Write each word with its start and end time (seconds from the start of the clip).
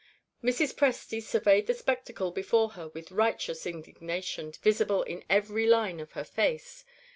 Mrs. 0.43 0.73
Presty 0.73 1.21
surveyed 1.21 1.67
the 1.67 1.75
spectacle 1.75 2.31
before 2.31 2.69
her 2.69 2.87
with 2.87 3.11
righteous 3.11 3.67
indignation 3.67 4.51
visible 4.51 5.03
in 5.03 5.23
every 5.29 5.67
line 5.67 5.99
of 5.99 6.13
her 6.13 6.23
face. 6.25 6.83